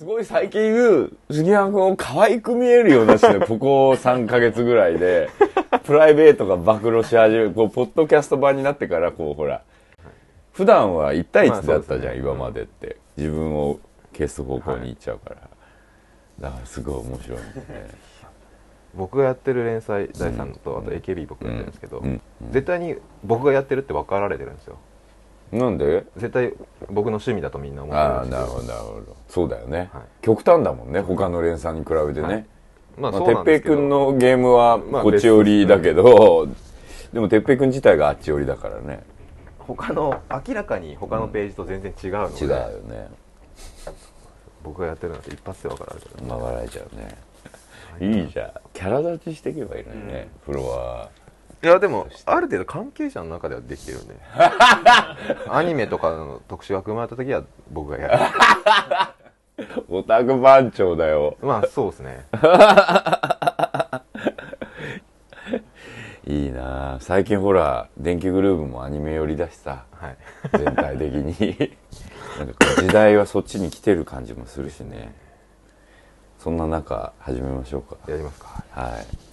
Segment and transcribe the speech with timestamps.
[0.00, 5.28] すごい最近、杉山君を可愛く見えるようなして、 ここ3ヶ月ぐらいで、
[5.84, 9.62] プライベートが暴露し始める、こう、ポッドキャスト版になってから、こう、ほら、
[10.52, 12.18] 普段は1対1だったじゃん、まあね。
[12.18, 12.96] 今までって。
[13.18, 13.78] 自分を
[14.14, 15.36] 消す方向に行っちゃうから。
[16.40, 17.90] だからすごい面白いんですね。
[18.94, 22.22] 僕がやってる連載第3とあと AKB 僕やってるんですけど、うん。
[22.52, 24.78] 絶対に僕がやってるって分かられてるんですよ
[25.52, 26.04] なんで？
[26.16, 26.52] 絶対
[26.90, 29.16] 僕の趣味だとみんな思ってああ、るんですよなるほど、なるほど。
[29.28, 29.90] そうだよね。
[29.92, 32.22] はい極端だもんね、他の連鎖に比べてね。
[32.22, 32.46] はい
[32.98, 36.48] まあまあ、そうてっぺいなんですけどくんのゲームはまあこっち寄りだけど、
[37.12, 39.02] でもてっぺいくん自体があっち寄りだからね。
[39.58, 42.56] 他の明らかに他のページと全然違うので、違うよ
[42.88, 43.08] ね。
[44.62, 47.16] 僕がやってるのって一発で分かられてる曲がられちゃうね。
[48.00, 48.50] いいじゃん。
[48.72, 51.08] キャラ立ちしていけばいいのにね、フロア。
[51.62, 54.16] いやでもある程度関係者の中ではできてるんで
[55.48, 58.18] アニメとかの特集が組まれた時は僕がや
[59.88, 61.36] オタク番長だよ。
[61.40, 62.24] るまあそうですね
[66.26, 70.16] いいなあ最近ほら、電気グルーヴもアニメ寄りだしさ、はい
[70.52, 71.76] 全体的に。
[72.38, 75.12] なんか時代はそっちに来てる感じもするしね。
[76.38, 77.96] そんな中、始めましょうか。
[78.06, 79.29] やりますかはい。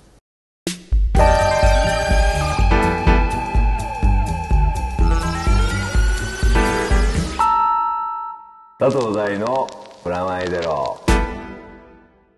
[8.80, 9.67] 佐藤大の
[10.03, 11.03] プラマイゼロ。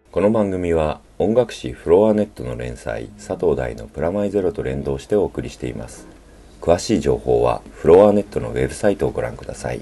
[0.09, 6.07] この番組は音楽誌フロアネットの連載佐藤大のプラマイゼロと連動してお送りしています。
[6.61, 9.81] 詳しい情報はフロアネットのウェブサイトをご覧ください。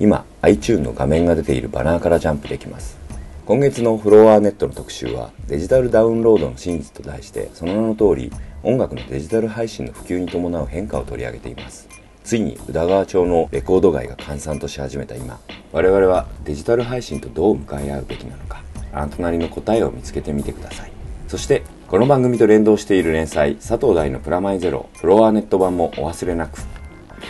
[0.00, 2.98] 今 iTune の画面が出ているバナーからジャンプできます。
[3.46, 8.32] 今月のフロアネットの特集はデジタルダウンロードの真実と題してその名の通り
[8.64, 11.91] 音楽のデジタル配信の普及に伴う変化を取り上げています
[12.24, 15.40] ついに宇田川町のレコード街が閑散とし始めた今
[15.72, 20.92] 我々はデジタル配信とどう向かい合うべきなのかあなたなりの答えを見つけてみてください。
[21.28, 26.60] そしてこの番組と連動している連載佐藤大のプラマイゼロフロアネット版もお忘れなく。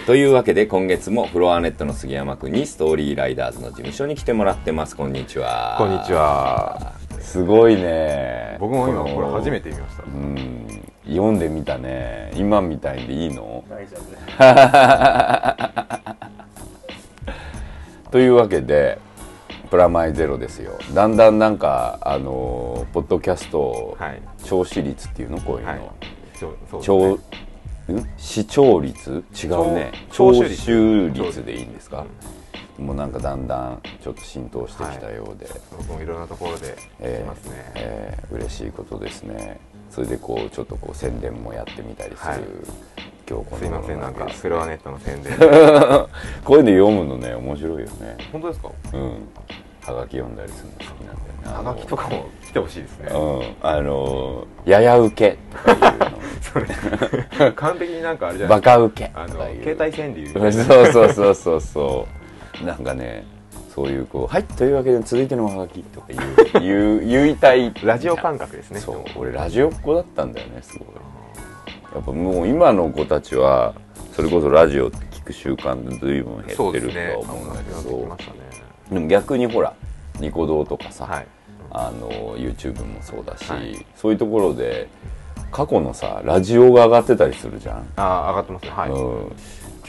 [0.07, 4.97] というわけで今月もフロアネットの杉山くんにストーリーライダーズの事務所に来てもらってます。
[4.97, 5.77] こんにちは。
[5.79, 7.12] こんにちは。
[7.23, 8.57] すごいね。
[8.61, 10.03] 僕も今のこれ初めて見ました。
[10.03, 10.67] うん。
[11.07, 12.31] 読んでみたね。
[12.35, 13.65] 今みたいでいいの？
[13.69, 14.11] 大丈夫。
[14.11, 14.17] で
[18.05, 18.11] す。
[18.11, 18.99] というわけで
[19.71, 20.79] プラマイゼロですよ。
[20.95, 24.23] だんだんなんかあのポッドキャスト、はい。
[24.45, 25.41] 聴取率っていうの？
[25.41, 25.81] こういうの、はい。
[26.39, 27.09] そう
[27.93, 28.01] ね。
[28.01, 28.09] ん？
[28.17, 29.25] 視聴率？
[29.35, 29.93] 違うね。
[30.11, 30.67] 聴取率。
[30.67, 32.05] 取率でいいんですか、
[32.79, 35.47] もうなんかだんだんちょっと浸透してきたようで、
[35.77, 39.61] 僕もいろんなところで聞きますね、えー嬉しいことですね。
[39.91, 42.41] それでこうちょっとこう宣伝もやってみたりする、はい。
[43.29, 44.01] 今日こすいのません。
[44.01, 45.37] なんかフロアネットの宣伝。
[46.45, 48.17] こういうの読むのね面白いよね。
[48.33, 48.71] 本当ですか？
[48.95, 49.29] うん。
[49.85, 51.23] はがき読んだりするの好きなんだよね。
[51.47, 53.09] あはのがきとかも来てほしいですね。
[53.13, 53.55] うん。
[53.61, 55.99] あのやや受けとかいう
[56.41, 56.59] そ
[57.41, 58.71] れ完璧になんかあれじゃのバないですか。
[58.71, 59.29] カ受けあの
[59.63, 62.22] 携帯川柳 そうそうそうそうそう
[62.65, 63.25] なんかね
[63.75, 70.89] そういうこう「はいというわけで続いてのおはがき」とか言う言う言いたい ラジオ感覚ですねそう俺ラジオっ子だったんだよねすごい。
[71.95, 73.75] やっぱもう今の子たちは
[74.13, 78.17] それこそラジオって聞く習慣で随分減ってるとは思うんだけど
[78.91, 79.75] でも逆にほら
[80.19, 81.27] ニコ動とかさ、はい。
[81.75, 83.85] あの YouTube もそうだし、はい。
[83.97, 84.89] そういうところで
[85.51, 88.71] 過去のさラジオが上がってたりするじゃん、ああ上がってますね。
[88.71, 89.33] はい、うん、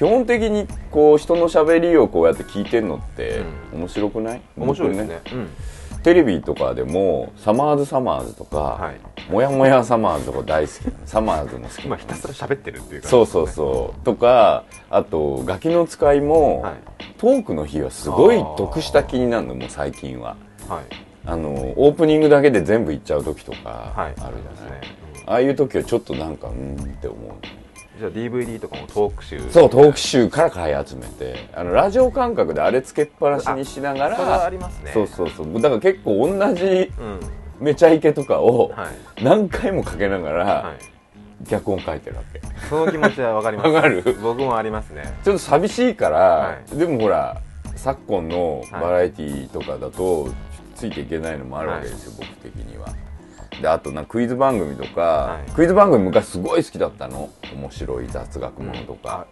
[0.04, 3.40] 基本的にこう人の喋りをこうやって聞いてんのって
[3.72, 4.42] う面白くない？
[4.58, 5.22] 面白いですね。
[5.24, 9.32] 僕テレビとかでもサマーズサマーズとか、はい。
[9.32, 14.04] もやもやサマーズとか大好きサマーズも好き今ひたすら喋ってるっていう感じそうそうそう。
[14.04, 16.74] とかあとガキの使いも、はい。
[17.18, 20.36] トークの日はすごい得した気になるのもう最近は。
[20.68, 20.84] はい。
[21.26, 24.12] あのオープニングだけで全部いっちゃう時とかあはい。
[24.12, 24.82] るじゃない、ですね、
[25.26, 25.30] うん。
[25.30, 27.32] ああいう時はちょっとなんかうんって思う
[28.04, 29.40] じゃあ DVD とかもトーク集。
[29.50, 34.92] そうトーク集から買い集めてあのラジオ感覚であれつけっぱなしにしながそれはあらりますね。
[34.94, 35.54] そうそうそう。
[35.62, 37.20] だから結構同じうん。
[37.62, 38.90] めちゃイケとかをは
[39.20, 39.24] い。
[39.24, 41.46] 何回もかけながらはい。
[41.46, 42.42] 脚本書いてるわけ。
[42.70, 43.70] その気持ちはわかります。
[43.70, 44.04] わかる？
[44.22, 45.04] 僕もありますね。
[45.24, 46.78] ちょっと寂しいから、はい。
[46.78, 47.42] でもほら
[47.78, 50.28] 昨今のバラエティーとかだと
[50.76, 52.88] ついていけないのもあるわけですよ、僕的には。
[53.62, 55.52] であとなクイズ番組とか、はい。
[55.52, 57.30] クイズ番組昔すごい好きだったの。
[57.54, 59.28] 面白い雑学ものとか、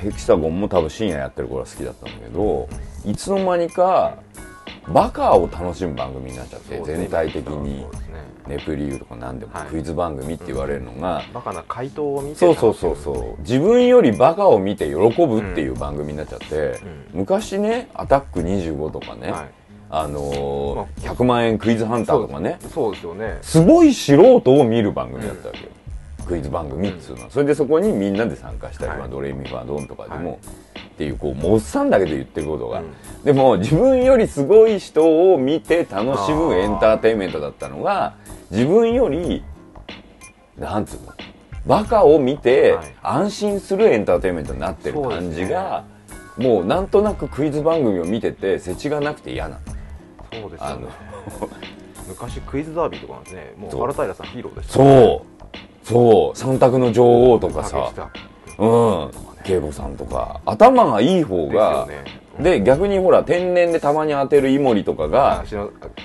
[0.00, 2.68] ヘキサゴンも多分深夜やってる頃は好きだったんだけど
[3.04, 4.18] いつの間にか
[4.88, 6.84] バカを楽しむ番組になっちゃって、ね。
[6.84, 7.86] 全体的に。
[8.46, 9.68] ネプリーグとか何でもはい。
[9.68, 13.40] クイズ番組って言われるのが、バカな回答を見てそうそうそうそう。
[13.40, 14.94] 自分よりバカを見て喜
[15.26, 16.54] ぶっていう番組になっちゃって、
[17.14, 17.20] うん。
[17.20, 22.58] 昔ね「アタック25」とかね、はいあのー、100万円クイズハンターとかね。
[22.72, 23.38] そうですよね。
[23.42, 25.68] すごい素人を見る番組だったわけよ、
[26.26, 28.98] クイズ番組っつうのは、それでそこにみんなで参加したり、はい。
[29.00, 30.38] まあドレミファドンとかでも、はい。
[30.94, 32.92] っていうこうもうおっさんだけで言ってることが、うん。
[33.24, 38.14] でも自分よりすごい人を見て楽しむエンターテインメントだったのが
[38.50, 39.42] 自分より
[40.56, 41.12] なんつうの
[41.66, 42.94] バカを見てはい。
[43.02, 45.84] 安心するエンターテインメントになってる感じが、
[46.36, 49.73] もうなんとなくクイズ番組を見てて世知がなくて嫌なの
[50.40, 50.86] そうですよね。
[52.08, 53.54] 昔クイズダービーとかなんですね。
[53.56, 54.72] もう原平さんヒーローでした。
[54.74, 55.24] そ
[55.82, 55.86] う。
[55.86, 56.38] そう。
[56.38, 57.90] 三択の女王とかさ。
[58.58, 59.10] うん。
[59.46, 60.40] 恵子さんとか。
[60.44, 61.86] 頭がいい方が
[62.40, 65.44] で逆にほら天然でたまに当てるイモリとかが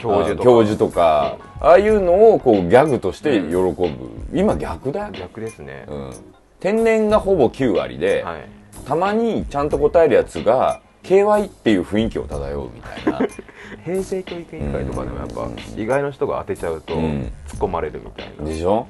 [0.01, 0.43] 教授とか。
[0.43, 1.37] 教授とか。
[1.59, 3.89] ああいうのをこうギャグとして喜ぶ、
[4.33, 5.85] 今逆だよ、逆ですね。
[5.87, 6.13] うん、
[6.59, 8.47] 天然がほぼ9割で、はい。
[8.85, 13.19] たまにちゃんと答えるやつが KY っていう雰囲気を漂うみたいな
[13.85, 17.31] 平成教育委員会とかでもやっぱ意外の人が当てちゃうとうん。
[17.47, 18.45] 突っ込まれるみたいな。
[18.45, 18.87] でしょ？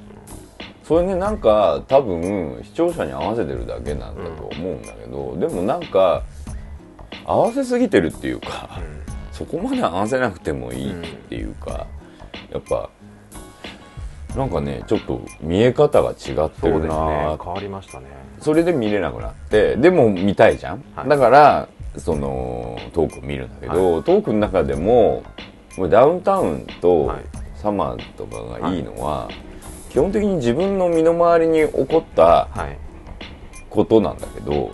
[0.84, 6.24] それねなんか多分視聴者に合わせてるだけなんだと思うんだけど、でもなんか
[7.24, 8.80] 合わせすぎてるっていうか、
[9.32, 11.86] そこまで合わせなくてもいいっていうか、
[12.50, 12.90] やっぱ
[14.36, 16.88] なんかねちょっと見え方が違ってそうでするね。
[16.88, 18.06] な変わりましたね。
[18.40, 21.08] それで見れなくなってでも見たいじゃん、はい。
[21.08, 21.68] だから
[22.00, 25.22] そのトークを見るんだけど、トークの中でも
[25.90, 27.24] ダウンタウンとはい。
[27.56, 29.28] サマーとかがいいのは、
[29.90, 32.78] 基本的に自分の身の回りに起こったはい。
[33.68, 34.70] ことなんだけど、はい。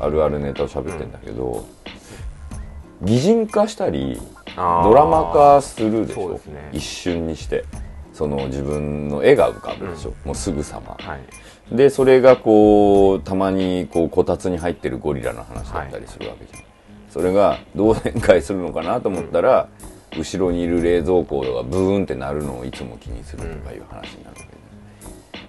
[0.00, 1.64] あるあるネタを喋ってんだけど、
[3.02, 4.20] 擬人化したり
[4.56, 6.30] ドラマ化するでしょ？
[6.30, 6.70] ね。
[6.72, 7.64] 一瞬にして。
[8.12, 10.96] その自分の絵が浮かぶでしょ、もうすぐさま。
[10.98, 11.20] はい
[11.72, 16.64] でそれがこうたまにこうこたつに入ってるゴリラの話だったりするわけじゃん、
[17.10, 19.68] それがどう展開するのかなと思ったら、
[20.16, 24.36] 後ろにいる冷蔵庫がブーンってなるのをいつも気にするとかいう話になる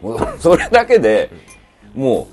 [0.01, 1.29] わけうそれだけで
[1.93, 2.27] も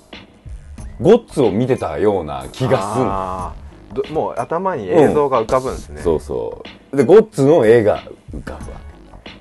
[1.01, 4.15] うゴッツを見てたような気がする。
[4.15, 6.63] もう頭に映像が浮かぶんですね、そうそ
[6.93, 6.97] う。
[6.97, 8.03] でゴッツの絵が
[8.35, 8.79] 浮かぶわ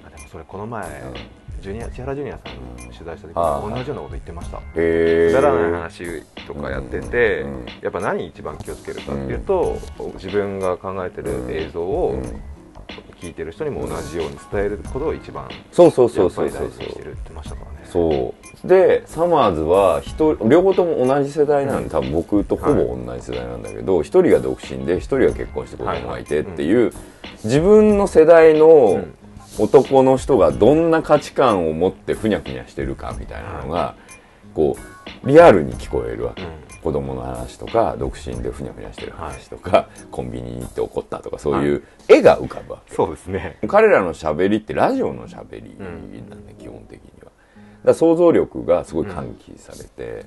[0.06, 0.86] あでもそれこの前、
[1.62, 4.58] ジュニア千原ジュニアさんに取材した時あーに同じようなこと言ってました。
[4.58, 7.54] けへくだらない話とかやってて、うん。
[7.54, 7.66] うん。
[7.82, 9.78] やっぱ何一番気をつけるかっていうと、
[10.16, 12.42] 自分が考えてる映像をうん。
[13.22, 16.66] 聞いてる人にも同じように伝えることを一番そうそうそうそうそう。
[16.66, 17.78] り大事にしてるって言ってましたからね。
[17.86, 18.68] そう。
[18.68, 26.92] でサマーズは一人両方とも同じ世代なんで多分僕とほぼ同じ世代なんだけど一、人が独身で一人が結婚して子供がいてっていう、
[27.44, 29.14] 自分の世代のん
[29.60, 33.96] 男の人がどんな価値観を持ってふにゃふにゃしてるかみたいなのが、
[34.54, 34.78] こ
[35.24, 36.50] うリアルに聞こえるわけ、うん。
[36.82, 42.96] 子供の話とか独身でふにゃふにゃしてる話とか、コンビニに行って怒ったとかそういう絵が浮かぶわけ。
[42.96, 43.58] そうですね。
[43.68, 47.32] 彼らの喋りってラジオの喋りなんで、基本的には。
[47.86, 50.26] だ想像力がすごい喚起されて、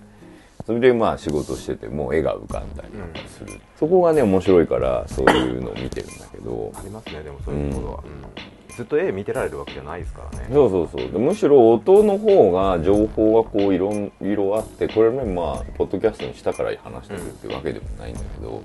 [0.66, 6.72] それでまあ仕事してても絵が浮かんだりとかする、そこがね面白いからそういうのを見てるんだけど。
[6.74, 10.48] ありますねでもそういうことは、うんずっと絵見てられるわけじゃないですからね。
[10.52, 11.12] そうそうそう。
[11.12, 18.62] でむしろ音の方が情報がこういろん色あってこれねまあポッドキャストにしたから話してるってわけでもないんだけど、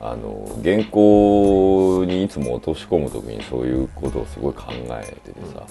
[0.00, 5.66] あの原稿にいつも落とし込む時にそういうことをすごい考えててさ、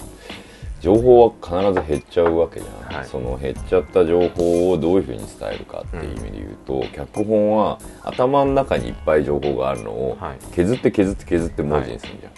[0.79, 3.05] 情報は必ず減っちゃうわけじゃん、はい。
[3.05, 10.37] その減っちゃった情報をどういうふうに伝えるかっていう意味で言うと、脚本は頭の中にいっぱい情報があるのをはい。
[10.53, 12.30] 削って削って削って文字にするじゃん、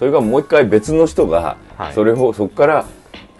[0.00, 1.92] それがもう一回別の人がはい。
[1.92, 2.86] それをそこから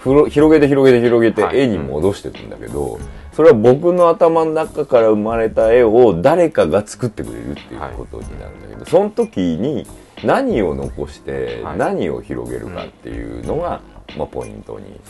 [0.05, 1.61] 広げて広げて広げてはい。
[1.61, 3.01] 絵に戻してるんだけど、
[3.33, 9.87] それは僕の頭の中から生まれた絵を誰かが作ってくれるっていうことになるんだけど、その時に
[10.23, 11.79] 何を残してはい。
[11.79, 13.81] 何を広げるかっていうのが、
[14.19, 15.01] まあ、ポイントに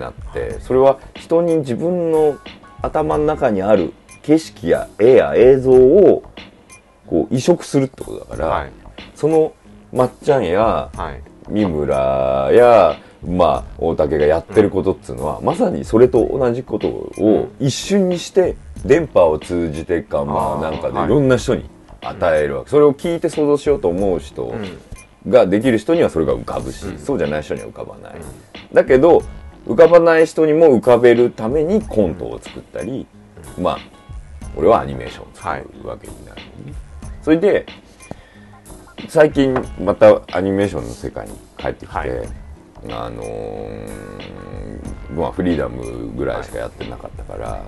[0.00, 2.36] なってそれは人に自分の
[2.82, 6.24] 頭の中にある景色や絵や映像を
[7.06, 8.72] こう移植するってことだから、はい。
[9.14, 9.52] その
[9.92, 11.22] まっちゃんやはい。
[11.48, 21.06] 三村や、まあ、大竹がやってることっつうのは、まさにそれと同じことを一瞬にして電波を通じてか、まあなんかではい。
[21.06, 21.68] いろんな人に
[22.00, 24.78] 与えるわけ、それを聞いて想像しようと思う人うん。
[25.28, 28.14] ができる人にはそれが浮かぶし、そうじゃない人には浮かばない、
[28.72, 29.24] だけど
[29.66, 33.08] 浮かばない人にも浮かべるためにコントを作ったり、
[33.58, 33.78] まあ
[34.54, 36.42] 俺はアニメーションを作るわけになる、
[37.22, 37.66] それで
[39.08, 42.10] 最近またアニメーションの世界に帰ってきて、はい。
[42.90, 43.90] あのー
[45.14, 47.62] まあフリーダムぐらいしかやってなかったから、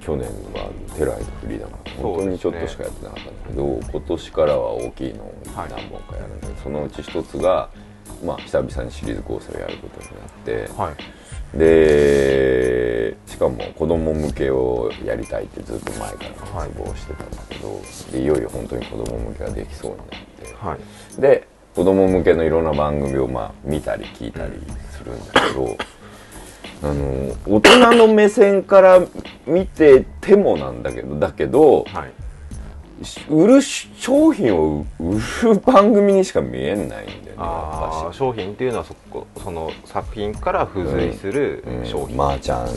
[0.00, 7.70] 去年はテライとフリーダム本当にちょっとしかやってなかったんだけど、今年からは大きいのを何本かやるんだけど、そのうち一つが、
[8.24, 11.58] まあ、久々にシリーズ構成をやることになって、はい。
[11.58, 12.79] で
[13.26, 17.80] しかも子供向けをやりたいってずっと前から熱望してたんだけど、
[18.12, 20.16] でいよいよ本当に子供向けができそうになって、
[20.54, 21.20] はい。
[21.20, 24.52] で子供向けのいろんな番組をまあ見たり聞いたり
[24.90, 25.76] するんだけど、
[26.82, 29.00] あの大人の目線から
[29.46, 32.10] 見ててもなんだけどだけどはい。
[32.10, 32.29] し
[33.28, 42.70] 売るし商品を売る番組にしか見えないんだよねああ商品っていうのはそこその作品から付随するうん商品、マーちゃん、は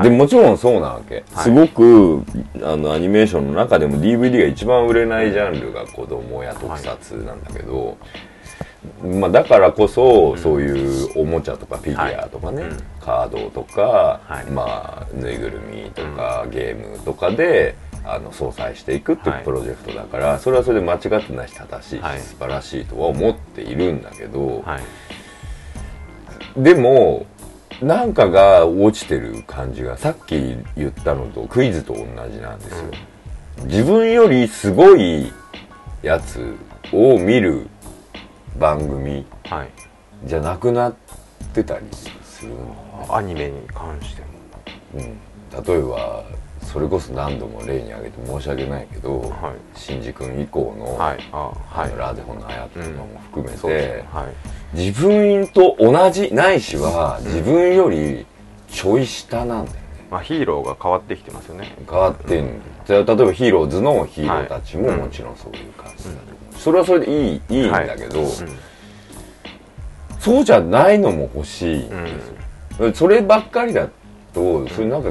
[0.00, 0.02] い。
[0.02, 1.44] でもちろんそうなわけ、はい。
[1.44, 2.22] すごく
[2.62, 7.96] あのアニメーションの中でも DVD が一番売れないジャンルが子供や特撮なんだけど、
[9.02, 12.70] まあ、だからこそ、そういうおもちゃとかフィギュアとかね、はい。
[12.70, 12.76] うん。
[13.00, 14.50] カードとか、はい。
[14.50, 17.74] まあ、ぬいぐるみとか、ゲームとかで
[18.04, 19.44] あの相殺していくっていうはい。
[19.44, 22.20] プロジェクトだから、それはそれで間違ってないし正しいし、はい。
[22.20, 26.62] 素晴らしいとは思っているんだけど、はい。
[26.62, 27.26] でも
[27.80, 32.90] なんかが落ちてる感じがさっき言ったのとクイズと同じなんですよ、
[33.64, 35.32] 自分よりすごい
[36.02, 36.54] やつ
[36.92, 37.68] を見る
[38.58, 39.70] 番組はい。
[40.24, 40.94] じゃなくなっ
[41.52, 41.86] てたり
[42.22, 44.28] するの、アニメに関しても。
[44.94, 45.02] うん、
[45.64, 46.24] 例えば
[46.72, 49.78] それこそ何度も例に挙げて申し訳ないけど、はい。
[49.78, 51.18] シンジ君以降の,、はい。
[51.30, 51.88] あはい。
[51.88, 54.08] あのラーゼホンのあやとかも含めて、そうですね。
[54.10, 54.78] はい。
[54.78, 58.24] 自分と同じないしは自分より
[58.70, 59.82] ちょい下なんだよね。
[60.10, 61.76] まあヒーローが変わってきてますよね。
[61.88, 64.96] 変わってん、じゃあ例えばヒーローズのヒーローたちもはい。
[64.96, 66.16] もちろんそういう感じだと。
[66.16, 68.26] 思う、それはそれでいいいいんだけど、うん。
[70.18, 72.20] そうじゃないのも欲しいんで
[72.78, 73.88] すよ、そればっかりだ
[74.32, 75.10] とそれなんか、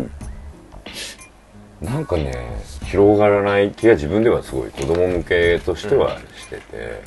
[1.81, 7.01] なんかね広がらない気が自分ではすごい子供向けとしてはしてて、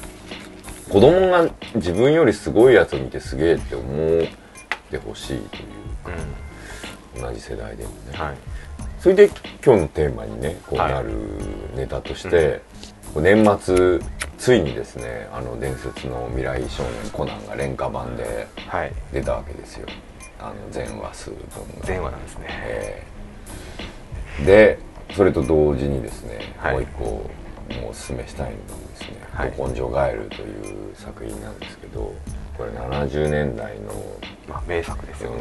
[0.90, 4.26] 子供が自分よりすごいやつを見てすげえって思っ
[4.90, 8.36] てほしいというか、同じ世代でもね、はい。
[8.98, 9.30] それで
[9.64, 10.92] 今日のテーマにねこうはい。
[10.92, 11.12] なる
[11.76, 12.60] ネタとして、
[13.12, 14.00] こう年末
[14.38, 18.92] ついにですねあの伝説の未来少年コナンが廉価版ではい。
[19.12, 19.86] 出たわけですよ。
[20.40, 21.38] あの全話数分
[21.80, 21.86] が。
[21.86, 22.46] 前話なんですね。
[22.48, 23.14] えー
[24.44, 24.78] で
[25.14, 26.72] それと同時にですね、はい。
[26.74, 28.56] もう一個もうおすすめしたいのが
[28.90, 29.52] ですね「はい。
[29.52, 32.12] ど根性ガエル」という作品なんですけど
[32.56, 33.92] これ70年代の
[34.48, 35.36] まあ名作ですよね。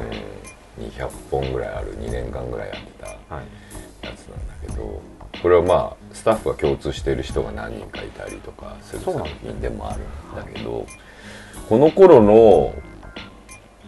[0.47, 4.05] うん200本ぐらいある2年間ぐらいやってたはい。
[4.05, 5.01] やつなんだけど
[5.41, 10.85] これはまあスタッフが共通している人が何人かいたりとかする作品でもあるんだけど
[11.69, 12.73] この頃の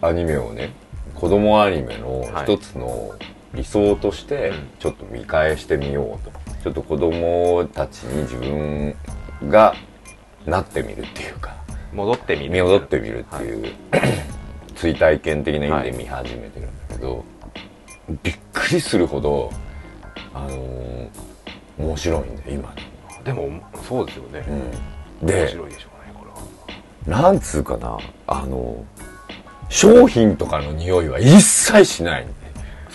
[0.00, 0.72] アニメをね
[1.14, 3.12] 子供アニメの一つの
[3.56, 4.68] 理想としてうん。
[4.78, 6.32] ちょっと見返してみようと。
[6.62, 8.94] ちょっと子供たちに自分
[9.48, 9.74] が
[10.44, 11.56] なってみるっていうか。
[11.92, 12.50] 戻ってみる。
[12.50, 13.72] 見踊ってみるっていう、
[14.76, 17.24] 追体験的な意味で見始めてるんだけど、
[18.22, 19.50] びっくりするほど
[20.32, 21.08] あのー
[21.78, 22.74] 面白いんだよ今
[23.24, 24.44] でもそうですよね、
[25.20, 27.22] うん、で面白いでしょうねこれは。
[27.22, 28.84] なんつうかなあの
[29.68, 32.28] 商品とかの匂いは一切しないん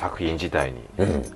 [0.01, 0.79] 作品自体に。
[0.97, 1.31] うん、伝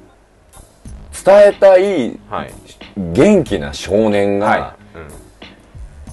[1.50, 2.54] えたいはい。
[2.98, 4.58] 元気な少年がは
[4.96, 5.08] い、うん。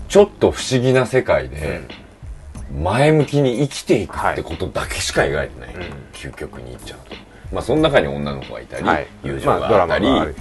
[0.09, 1.81] ちょっと不思議な世界で
[2.83, 5.83] 前向きに生きていくってことだけしか描いてない、うん。
[6.13, 7.15] 究極に言っちゃうと。
[7.55, 9.07] まあその中に女の子がいたり、はい。
[9.25, 10.37] 友情があったり、マがある。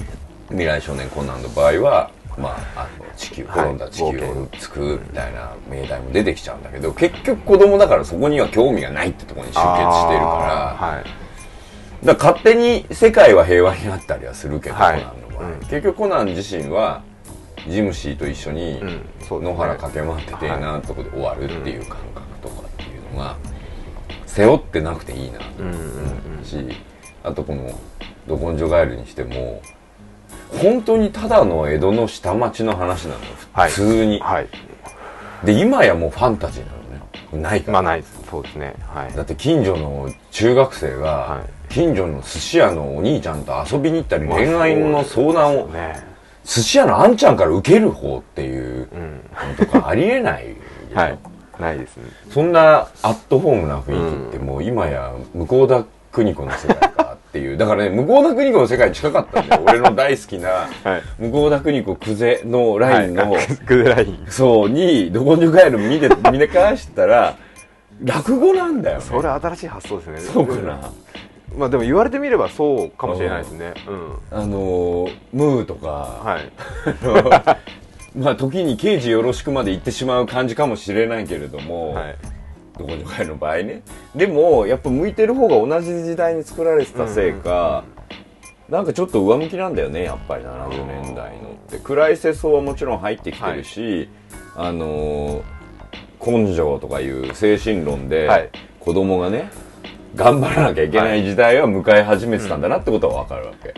[0.50, 3.56] 未来少年コナンの場合は、まあ、あの地球はい。
[3.60, 11.21] 滅んだ地球を救うみたいな命題も出てきちゃうんだけど結局子供だからそこには興味がないってところに集結してるから
[12.04, 15.02] だ勝手に世界は平和になったりはするけど、はい。
[15.02, 15.60] コナンの場合、うん。
[15.60, 17.04] 結局コナン自身は
[17.68, 18.82] ジムシーと一緒に
[19.30, 23.38] 野原駆け回っててえなとこで終わるっていう感覚とかっていうのが
[24.26, 25.72] 背負ってなくていいなと思
[26.42, 26.58] うし
[27.24, 27.70] あとこの
[28.28, 29.62] 「ど根性ガエル」にしても
[30.60, 33.20] 本当にただの江戸の下町の話なの
[33.68, 34.48] 普通に、はい。
[35.46, 36.78] で今やもうファンタジーなの
[37.40, 37.50] ね。
[37.50, 37.74] ないから。
[37.74, 38.20] まあないです。
[38.30, 38.76] そうですね。
[38.88, 39.14] はい。
[39.16, 45.70] だって近所の中学生がはい近所の寿司屋のお兄ちゃんと遊びに行ったりまあ恋愛の相談を。
[46.44, 51.00] 寿司屋のあんちゃんから受ける方っていううんのとかありえないでしょ。
[51.00, 51.20] はい。
[51.60, 52.04] ないですね。
[52.32, 57.58] そんなアットホームな雰囲気ってもう今や向田邦子の世界かっていう。
[57.58, 59.64] だからね向田邦子の世界に近かったんだよ。
[59.70, 61.04] 俺の大好きなはい。
[61.20, 63.48] 向田邦子久世のラインの、はい。
[63.66, 64.26] グレライン。
[64.28, 67.38] そうにどこに帰る見て見返したら
[68.04, 69.04] 落語なんだよね。
[69.08, 70.20] それ新しい発想ですね。
[70.20, 70.80] そうかな
[71.58, 73.74] まあでも言われてみればそうかもしれないですね。
[73.88, 74.38] うん。
[74.38, 75.88] あのームーとか、
[76.24, 76.52] はい。
[78.18, 82.16] まあ時に刑事よろしくまで言ってしまう感じかもしれないけれども、はい。
[82.78, 83.84] どこに帰るの場合ね。
[84.16, 87.84] でもやっぱ向いてる方が同じ時代に作られてたせいか、
[88.70, 91.78] なんかちょっと上向きなんだよねやっぱり70年代のって。
[91.78, 94.10] 暗い世相はもちろん入ってきてるし、
[94.56, 95.42] あのー
[96.24, 98.50] 根性とかいう精神論で、はい。
[98.80, 99.50] 子供がね
[100.16, 103.74] 頑張らなきゃいけない時代は迎え始めてたんだなってことは分かるわけ、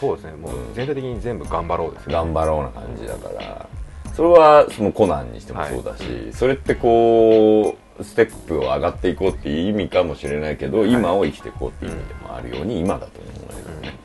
[0.00, 0.32] そうですね。
[0.32, 2.14] もう全体的に全部頑張ろうですよね。
[2.14, 3.68] 頑張ろうな感じだから。
[4.14, 13.98] それはそのコナンにしてもそうだし、それってこうステップを上がっていこうっていう意味かもしれないけど、今を生きていこうっていう意味でもあるように今だと思うんだけどね、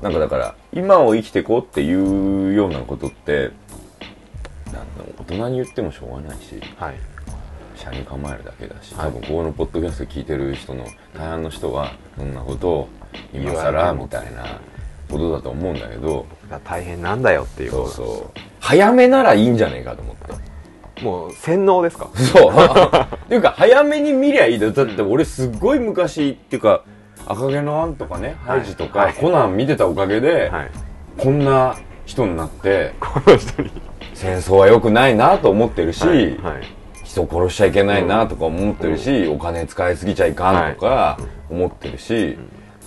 [0.00, 3.50] なんかだから今を生きていこうっていうようなことって
[5.18, 6.94] 大人に言ってもしょうがないしはい
[7.80, 9.06] 車に構えるだけだしはい。
[9.08, 10.84] 多分ここのポッドキャスト聞いてる人の
[11.16, 12.88] 大半の人はそんなことを
[13.32, 14.60] 今言わ更みたいな
[15.10, 16.26] ことだと思うんだけど
[16.64, 17.70] 大変なんだよっていう。
[17.70, 18.40] そうことそう。
[18.60, 21.02] 早めならいいんじゃねえかと思って。
[21.04, 22.10] もう洗脳ですか？
[22.14, 22.52] そう。
[23.24, 24.72] っていうか早めに見りゃいいだよ。
[24.72, 26.82] だって俺すっごい昔っていうか
[27.26, 29.14] 赤毛のアンとかねハイジとか、はい。
[29.14, 30.70] コナン見てたおかげで、はい。
[31.16, 33.70] こんな人になってこの人に。
[34.14, 36.18] 戦争は良くないなと思ってるし、はい。
[36.38, 36.79] はい
[37.10, 41.18] 人殺しちゃいけないなとか思ってるし、お金使いすぎちゃいかんとか
[41.50, 42.38] 思ってるし、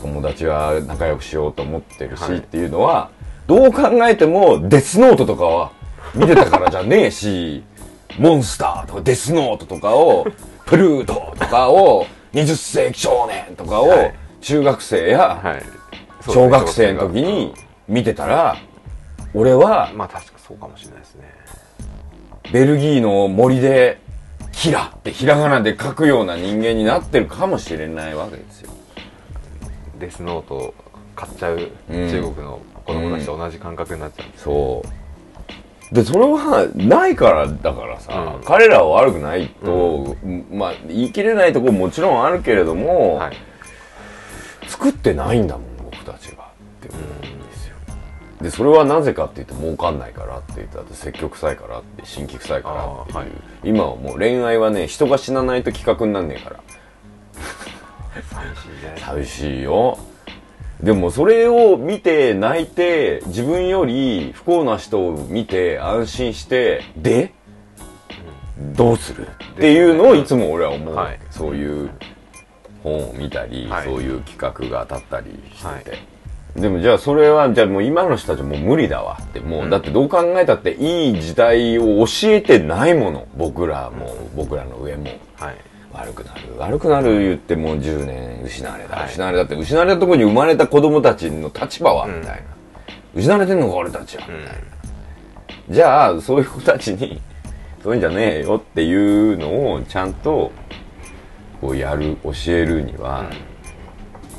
[0.02, 2.38] 友達は仲良くしようと思ってるし、はい。
[2.38, 3.12] っていうのは
[3.48, 5.72] どう考えてもデスノートとかは
[6.16, 7.64] 見てたからじゃねえし
[8.18, 10.26] モンスターとかデスノートとかを
[10.66, 14.14] プルートとかを20世紀少年とかをはい。
[14.40, 15.64] 中学生やはい。
[16.32, 17.54] 小学生の時に
[17.90, 18.56] 見てたら
[19.34, 21.24] 俺はまあ確かそうかもしれないですね。
[22.54, 24.03] ベルギーの森で
[24.54, 28.72] キラってひらがなで書くような人間になってるかもしれないわけですよ。
[30.00, 30.74] デスノートを
[31.16, 34.84] 買っちゃううん中国の子供たちと同じ感覚になっちゃうんです、そ
[35.92, 35.96] う。
[35.96, 40.16] で、それはないからだからさ、うん彼らは悪くないと、
[40.52, 43.38] まあ言い切れないところももちろんあるけれども、はい
[44.68, 46.44] 作ってないんだもん、僕たちが。
[46.44, 46.48] っ
[46.82, 47.33] て思うん。
[48.44, 53.18] で、それはなぜかって言って儲かんないからって言って、だって積極臭いからって、新規臭いからっていう。
[53.18, 53.28] はい
[53.64, 56.60] 今はもう恋愛はね、人が死なないと企画になんねえから。
[58.22, 58.96] 寂しいね。
[58.98, 59.98] 寂しいよ。
[60.82, 67.34] でもそれを見て泣いて自分より不幸な人を見て安心してで、
[68.58, 69.28] どうする？
[69.28, 70.94] っていうのをいつも俺は思う。
[70.94, 71.20] はい。
[71.32, 71.90] そういう
[72.84, 73.86] 本を見たり、はい。
[73.86, 76.00] そういう企画が当たったりしてて、
[76.56, 79.40] でもじゃあそれはじゃあもう今の人たちもう無理だわって。
[79.40, 79.70] もう、うん。
[79.70, 83.28] だってどう考えたっていい時代を教えてないもの。
[83.36, 85.06] 僕らも、僕らの上も。
[85.36, 85.56] はい。
[85.92, 86.42] 悪くなる。
[86.58, 89.10] 悪くなる言ってもう10年失われた、はい。
[89.10, 92.20] 失われたって失われたところに生まれた子供たちの立場は、うん。
[92.20, 92.42] みたいな。
[93.16, 94.62] 失われてんのか俺たちは、うんみたいな。
[95.70, 97.22] じゃあそういう子たちに
[97.82, 100.52] そういうんじゃねえよっていうのをちゃんと
[101.62, 103.24] こうやる教えるには、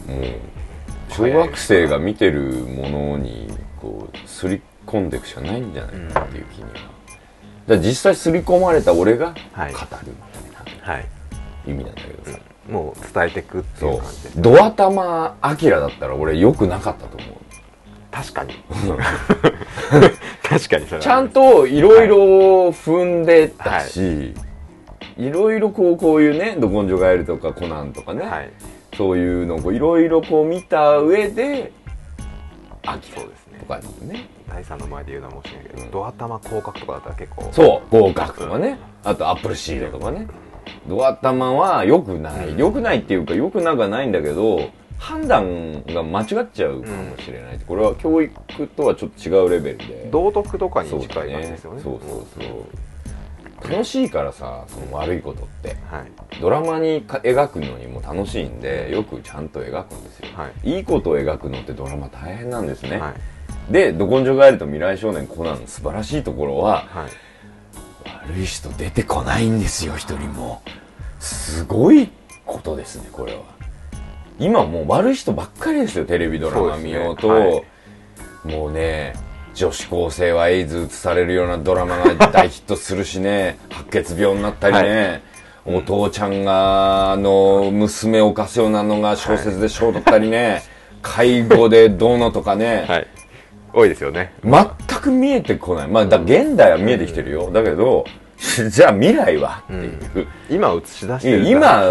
[0.07, 0.54] もう
[1.17, 3.49] 小学生が見てるものに
[3.81, 6.71] こうすり込んでいくしかないんじゃないかっていう気には、
[7.69, 9.89] だ実際すり込まれた俺が語るみはいた
[10.71, 11.07] いな、はい。
[11.67, 11.95] 意味なん。
[11.95, 17.29] だけどさ、もう伝えていくっていそう感じでドア玉アキラだったら俺良くなかったと思う。
[18.11, 18.55] 確かに。
[20.43, 20.87] 確かに。
[20.87, 21.01] それは。
[21.01, 22.17] ちゃんといろいろ
[22.69, 24.35] 踏んでたし、
[25.17, 25.31] い。
[25.31, 28.51] ろいろこうこういうね「ど根性ガエル」とか「コナン」とかね、はい
[28.97, 31.73] そういうのをいろいろこう見た上で
[32.87, 33.59] 「アキラ」そうですね。
[33.61, 34.27] とかにね。
[34.49, 35.91] 第三の前で言うのは申し訳ないけど、うん。
[35.91, 37.97] ドア玉広角とかだったら結構そう。
[37.97, 38.79] 合格とかね。
[39.03, 40.27] あとアップルシードとかね。
[40.89, 42.59] ドア玉は良くない。
[42.59, 50.09] 良くないっていうか良くなくはないんだけど判断が間違っちゃうかもしれない、これは教育とはちょっと違うレベルで。
[50.11, 51.83] 道徳とかに近いだ感じですよね。
[51.83, 52.53] そうそうそう
[53.69, 55.77] 楽しいからさその悪いことって。
[55.91, 56.41] はい。
[56.41, 60.81] ドラマにか描くのにも楽しいんでよくちゃんと描くんですよ、、はい。
[60.81, 63.15] いことを描くのってドラマ大変なんですね、は
[63.71, 63.73] い。
[63.73, 67.11] で「ど根性ガエル」と「未来少年コナン」の素晴らしいところははい。
[68.27, 70.63] 悪い人出てこないんですよ一人も。
[71.21, 72.11] すごい
[72.45, 73.43] ことですねこれは。
[74.39, 77.29] 今もう悪い人ばっかりですよテレビドラマ見ようと。
[77.29, 78.57] そうですね。
[78.57, 79.15] もうね
[79.55, 83.59] 女子高生はエイズ移されるようなドラマが大ヒットするしね。
[83.71, 85.23] 白血病になったりね、
[85.65, 90.63] お父ちゃんがあの娘を犯すようなのが小説で賞取ったりね、
[91.03, 93.07] 介護でどうのとかね、はい。
[93.73, 94.33] 多いですよね。
[94.45, 94.65] 全
[95.01, 95.89] く見えてこない。
[95.89, 97.51] まあ、だ現代は見えてきてるよ。
[97.53, 98.05] だけど、
[98.71, 99.63] じゃあ未来は？
[99.65, 99.89] ってい
[100.23, 100.27] う。
[100.51, 101.83] 今映し出してる今、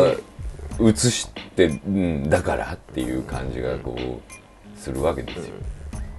[0.81, 5.43] 映してんだからっていう感じがこうするわけですよ、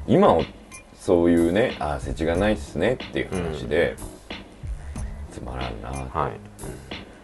[0.06, 0.42] 今を
[1.04, 3.94] そういうねああ世知がないっすねっていう話で、
[5.30, 5.92] つまらんな。
[5.92, 6.30] と、は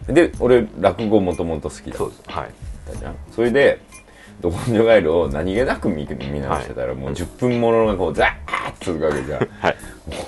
[0.07, 0.13] い。
[0.13, 2.21] で俺落語もともと好きだっそうです。
[2.27, 2.51] はい。
[2.85, 3.15] たじゃん。
[3.31, 3.79] それで
[4.39, 9.49] 「ど根性ガエル」を何気なく見見直してたら、もう10分ものがこうザーッと続くわけじゃん。
[9.59, 9.75] はい。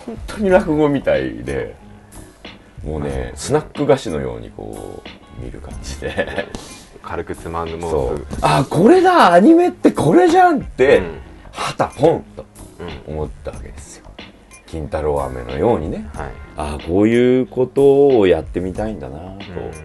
[0.07, 1.75] 本当に落語みたいで
[2.83, 6.47] もうねスナック菓子のようにこう見る感じで。
[7.03, 8.47] 軽くつまんでもそうすぐ。
[8.47, 9.33] あこれだ!
[9.33, 12.45] アニメってこれじゃんって、うんはたポンと
[13.07, 14.05] うん思ったわけですよ。
[14.65, 16.09] 金太郎飴のようにね。
[16.13, 16.31] はい。
[16.57, 19.25] ああこういうことをやってみたいんだなと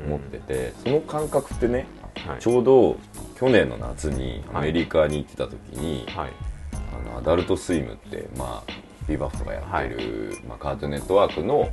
[0.07, 1.87] 思ってて、その感覚ってね
[2.27, 2.41] はい。
[2.41, 2.97] ちょうど
[3.37, 6.33] 去年の夏にアはいメリカに行ってた時に、はい。
[6.73, 8.73] あのアダルトスイムってまあ
[9.07, 11.71] ビバフとかやってる、まあ、カートネットワークの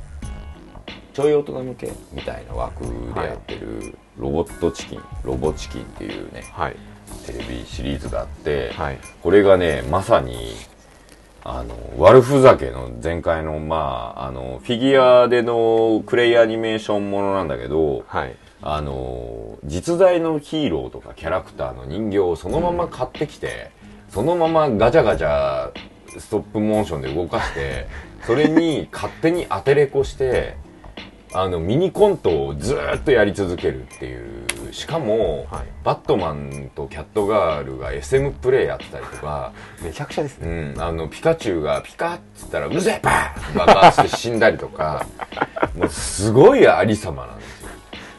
[1.12, 6.76] ちょい大人向けみたいな枠でやってるロボットチキンロボチキンっていうねはい
[7.26, 8.98] テレビシリーズがあって、はい。
[9.22, 10.54] これがねまさに
[11.42, 18.36] あの悪ふざけの前回のまああのフィギュアでのクレイアニメーションものなんだけどはい。
[18.62, 23.70] あの実在のヒーローとかキャラクターの人形をそのまま買ってきて、
[24.08, 25.72] そのままガチャガチャ
[26.18, 27.86] ストップモーションで動かして
[28.26, 30.56] それに勝手に当てれこして
[31.32, 35.66] あのミニコントをずーっとやり続けるっていうしかも、はい。
[35.84, 39.52] バットマンとキャットガールが SM プレイやってたりとか、
[39.82, 45.06] めちゃくちゃですうねん、あのピカチュウがピカッつったら「うるせえバーン!」爆発して死んだりとか
[45.76, 47.68] もうすごいありさまなんですよ。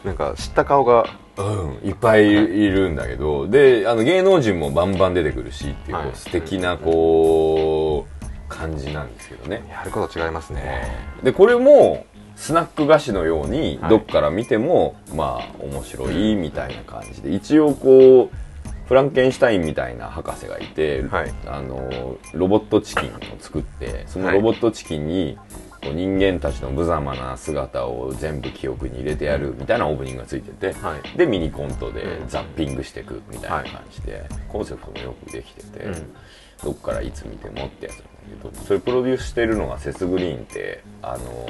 [0.06, 1.06] なんか知った顔が。
[1.38, 1.44] う
[1.86, 2.36] ん、いっぱいい
[2.68, 6.10] るんだけどであの芸能人もバンバン出てくるしっていう,、はい。
[6.16, 10.88] 素敵なこう感じなんですけどね、やること違いますね。
[11.22, 12.06] でこれも
[12.38, 13.90] スナック菓子のようにはい。
[13.90, 17.34] どっから見ても、まあ面白いみたいな感じで。
[17.34, 21.34] 一応こうフランケンシュタインみたいな博士がいて、はい。
[21.48, 25.38] あのロボットチキンを作ってそのロボットチキンに
[25.82, 31.18] こう人間たちの無様な姿を全部記憶に入れてやるみたいなオープニングがついてて、はい。
[31.18, 32.30] でミニコントでうん。
[32.30, 36.16] ザッピングしていくみたいな感じで、コンセプトもよくできてて、うん。
[36.64, 38.10] どっからいつ見てもってやつなんだ
[38.52, 41.48] けどそれプロデュースしてるのがセス・グリーンってあの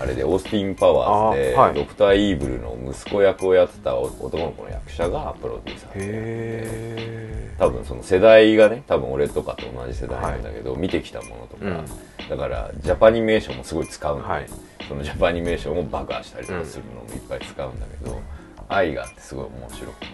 [0.00, 1.74] あれでオースティン・パワーズで、はい。
[1.74, 12.28] ドクター・イーブルの息子役をやってた男の子の役者がプロデューサーでへ多分その世代がね多分俺とかと同じ世代なんだけど、見てきたものとか、うん。
[12.28, 14.46] だからジャパニメーションもすごい使うんで、はい。
[14.88, 18.20] そのジャパニメーションを爆破したりとかするのもいっぱい使うんだけど、
[18.68, 20.06] 愛があってすごい面白くて。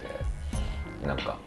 [1.07, 1.39] なんか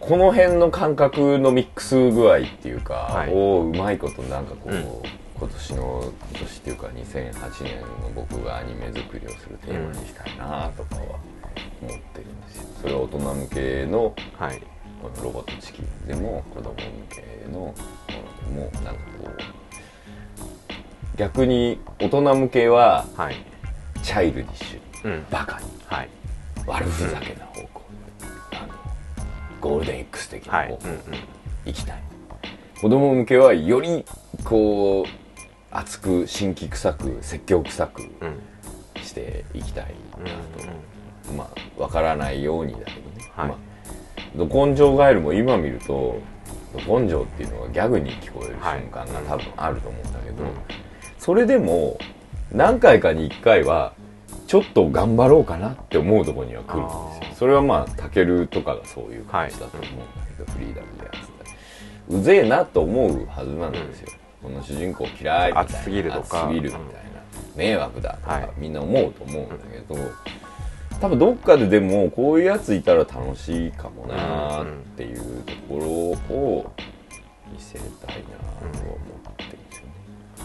[0.00, 3.32] この辺の感覚のミックス具合っていうか、はい。
[3.32, 4.84] をうまいことなんかこう、うん
[5.36, 11.02] 今年の今年っていうか2008年の僕がアニメ作りをするテーマにしたいなとかは
[11.82, 12.68] 思ってるんですよ。
[12.82, 14.62] それは大人向けのはい。
[15.02, 16.78] このロボットチキンでも子供向
[17.10, 17.74] けのも
[18.54, 23.36] のでもなんかこう逆に大人向けははい。
[24.02, 25.26] チャイルディッシュうん。
[25.30, 26.08] バカにはい。
[26.66, 27.82] 悪ふざけな方向
[28.52, 28.74] あの
[29.60, 31.18] ゴールデン X 的な方向に
[31.66, 32.02] 行きたい、
[32.80, 34.04] 子供向けはより
[34.44, 35.23] こう
[35.74, 38.08] 熱く新規臭く積極臭くうん。
[38.28, 38.40] うん
[39.02, 43.48] していきたいうんなと、まあわからないようにだけどね、はい。
[43.48, 43.58] まあ
[44.34, 46.18] ど根性ガエルも今見ると
[46.86, 50.50] ど根性っていうのがギャグに聞こえる瞬間が多分あると思うんだけど、うん。
[51.18, 51.98] それでも
[52.50, 53.92] 何回かに1回は
[54.46, 57.34] ちょっと頑張ろうかなって思うところには来るんですよ。
[57.36, 60.04] それはまあタケルとかがそういう感じだと思うんだ
[60.38, 64.12] けど、フリーダムでやってたりうぜえなと思うはずなんですよ、
[64.44, 66.46] この主人公嫌いみたいな熱すぎるとか。
[66.46, 66.90] 熱すぎるみたいな、
[67.56, 68.50] 迷惑だとか、はい。
[68.58, 69.96] みんな思うと思うんだけど、
[71.00, 76.72] 多分どっかででもこういうやついたら楽しいかもなーっていうところを
[77.52, 78.12] 見せたいなとは
[78.70, 78.94] 思
[79.32, 79.76] ってるんで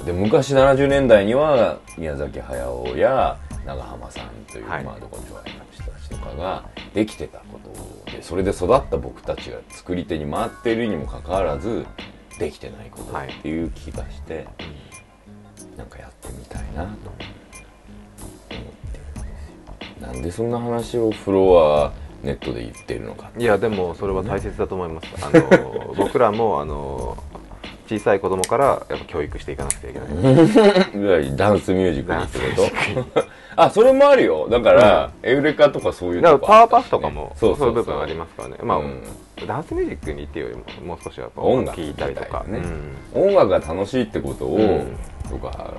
[0.02, 4.84] ねで昔70年代には宮崎駿や長濱さんという、はい。
[4.84, 5.40] まあどこにの
[5.72, 7.60] 人たちとかができてたこ
[8.06, 11.86] とでそれで育った僕たちが作り手に回っているにもかかわらず
[12.40, 14.48] できてないことっていう気がして、
[15.78, 17.30] なんかやってみたいなと思って。
[18.50, 19.50] るんです
[20.02, 21.92] よなんでそんな話をフロア
[22.24, 25.08] ネットで言ってるのかいやでもそれは大切だと思います。
[25.24, 27.18] あの僕らもあの
[27.88, 30.06] 小さい子供からやっぱ教育していかなくちゃいけな
[31.20, 31.36] い。
[31.36, 32.40] ダンスミュージックにって
[33.12, 33.26] こと
[33.62, 34.48] あそれもあるよ。
[34.50, 38.58] だから、エウレカとかそういうだからとこパワーパフとかもそういう部分ありますからね。
[38.64, 39.04] まあ、うん。
[39.46, 42.60] ダンスミュージックにっていうよりももう少しはやっぱ音楽聴いたりとか、ね。
[43.14, 43.28] うん。
[43.28, 44.98] 音楽が楽しいってことを、うん。
[45.30, 45.74] とか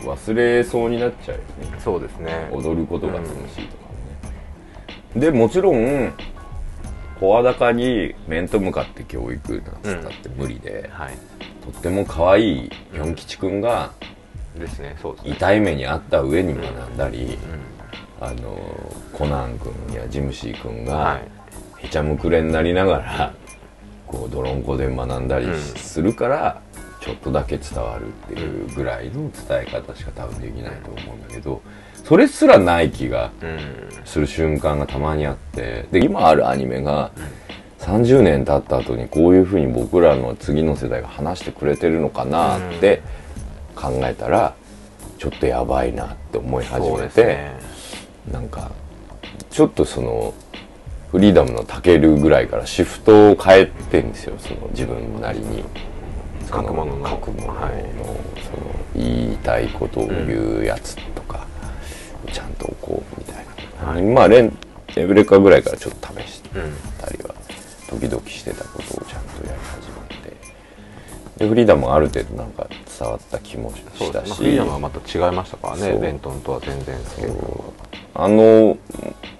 [0.00, 1.78] 忘れそうになっちゃうよね。
[1.78, 2.48] そうですね。
[2.52, 3.34] 踊ることが楽しい
[3.66, 6.12] とかもね、でもちろん
[7.20, 11.14] 声高に面と向かって教育なんつったって無理で、はい。
[11.70, 13.92] とっても可愛いピョン吉くんが
[14.58, 14.96] ですね。
[15.00, 15.30] そうですね。
[15.32, 17.38] 痛い目にあった上に学んだり、
[18.20, 18.56] あの
[19.12, 21.86] コナン君やジムシー君が、はい。
[21.86, 23.34] へちゃむくれになりながら
[24.06, 25.58] こう泥んこで学んだりうん。
[25.58, 26.60] するから、
[27.00, 31.62] ちょっとだけ伝わるっていうぐらいの伝え方しか多分できないと思うんだけど
[32.02, 34.04] それすらない気がうん。
[34.04, 37.12] する瞬間がたまにあってで今あるアニメが
[37.78, 43.02] 30年経った後にこういうふうに僕らの次の世代が話してくれてるのかなって
[43.76, 44.54] 考えたら
[45.18, 47.52] ちょっとやばいなって思い始めて、ね。
[48.32, 48.72] なんか
[49.50, 50.34] ちょっとその
[51.12, 55.64] フリーダムのタケルぐらいからシフトを変えてんですよその自分なりに。
[56.48, 56.96] 書くもの。
[56.96, 57.72] の書くものの、はい。
[58.44, 61.44] その言いたいことを言うやつとか、
[62.32, 63.44] ちゃんとこうみたい
[63.80, 64.02] な、はい。
[64.02, 64.56] まあレン
[64.96, 67.34] エブレカぐらいからちょっと試してうんたりは
[67.88, 69.95] 時々してたことをちゃんとやり始めて
[71.36, 72.66] でフリーダムがある程度なんか
[72.98, 74.12] 伝わった気もしたし。
[74.12, 76.96] まあフリーダムはまた違いましたからねレントンとは全然
[78.14, 78.78] あの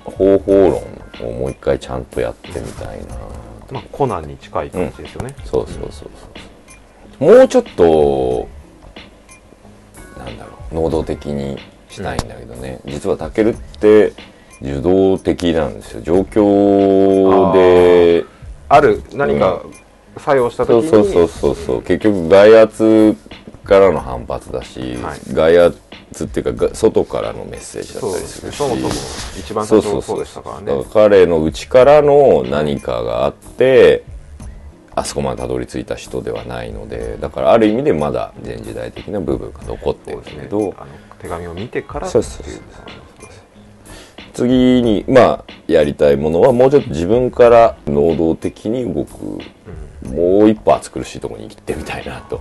[0.04, 0.52] 方法
[1.20, 3.16] 論をもう一回ちゃんとやってみたいな、
[3.70, 5.34] まあコナンに近い感じですよね。
[5.44, 6.06] そうそうそうそ
[7.20, 7.24] う。
[7.24, 8.48] もうちょっと
[10.18, 14.12] なんだろう能動的にしたいんだけどね、実はタケルって
[14.60, 16.02] 受動的なんですよ。
[16.02, 18.24] 状況で
[18.68, 19.62] ある何か
[20.18, 21.82] 作用した時にそうそうそうそうそう。
[21.82, 23.16] 結局外圧
[23.64, 25.20] からの反発だし、はい。
[25.32, 28.60] 外圧っていうかが外からのメッセージだっそうたりですするし。
[28.62, 28.88] ねそもそも
[29.38, 30.66] 一番最初そうでしたからね。
[30.66, 34.04] だから彼の内からの何かがあって
[34.94, 42.62] あそこまでたどり着いた人ではないのでだからある意味でまだ前時代的な部分が残ってるけど、あの手紙を見てからっていうそうそうそう
[44.32, 49.38] 次にまあやりたいものはもうちょっと自分から能動的に動く、
[50.08, 52.40] もう一歩暑苦しいところに行ってみたいなと。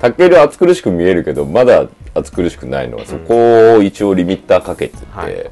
[0.00, 5.34] タケル暑苦しく見えるけどまだ暑苦しくないのはそこを一応リミッターかけてて、はい。
[5.34, 5.50] うん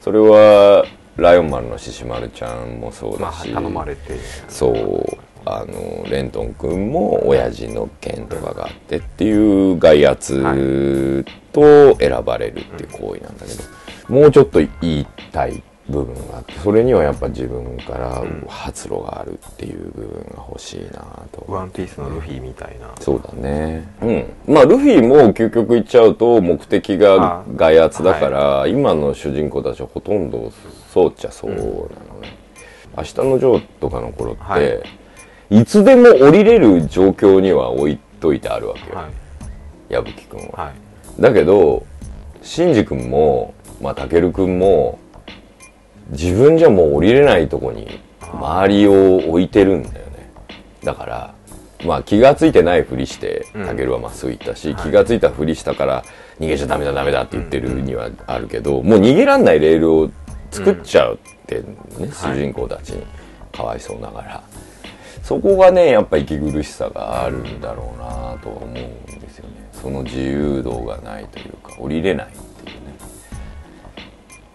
[0.00, 0.84] それは
[1.16, 4.18] ライオン丸の獅子丸ちゃんもそうまあだし、頼まれて。
[4.48, 13.62] そうあのレントン君も親父の件とかがあってっていう外圧と選ばれるっていう行為なんだけど、
[14.08, 21.44] もうちょっと言いたい部分があってそれにはやっぱ自分から発露があるっていう部分が欲しいなと。
[21.46, 22.92] ワンピースのルフィみたいな。
[23.00, 23.88] そうだね。
[24.02, 24.54] うん。
[24.54, 30.52] まあルフィも究極言っちゃうと目的が外圧だから、今の主人公たちはほとんど
[30.92, 31.62] そうっちゃそうなの
[32.20, 32.36] ね、
[32.96, 35.60] 明日のジョーとかの頃って、はい。
[35.60, 39.08] い、つでも降りれる状況には置いといてあるわけよ、は
[39.88, 39.92] い。
[39.92, 41.22] 矢吹君は、はい。
[41.22, 41.86] だけど
[42.42, 44.98] シンジ君もまあタケル君も
[46.10, 50.30] 自分じゃもう降りれないとこに周りを置いてるんだよね。
[50.84, 51.34] だから
[51.84, 53.66] まあ気がついてないふりしてうん。
[53.66, 54.82] タケルはまっすぐ行ったし、はい。
[54.82, 56.04] 気がついたふりしたから
[56.40, 60.10] 逃げちゃダメだダメだって言ってるにはあるけど、もう逃げらんないレールを
[60.50, 61.64] 作っちゃうってね、
[62.12, 63.04] 主人公たちに。
[63.52, 64.42] かわいそうながら。
[65.22, 68.74] そこがねやっぱ息苦しさがあるんだろうなとは思うん
[69.18, 69.68] ですよね。
[69.72, 72.28] その自由度がないというか降りれない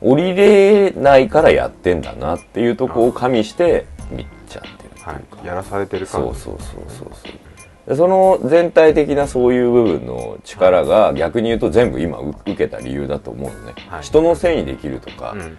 [0.01, 5.45] 降りれないからやってんだなっていうとこを加味して見ちゃってるっていうか、はい。
[5.45, 6.39] やらされてる感じ。
[6.39, 7.07] そうそうそうそう。
[7.13, 14.03] そうでその全体的なそういう部分の力が逆に言うと全部今う受けた理由だと思うのね、はい。
[14.03, 15.57] 人のせいにできるとか、うん。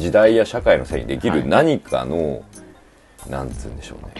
[0.00, 2.42] 時代や社会のせいにできはいる何かの、
[3.28, 4.14] なんつうんでしょうね。